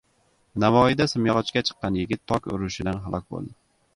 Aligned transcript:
Navoiyda 0.63 1.05
simyog‘ochga 1.11 1.63
chiqqan 1.69 1.99
yigit 2.01 2.23
tok 2.33 2.49
urishidan 2.57 3.01
halok 3.05 3.29
bo‘ldi 3.37 3.55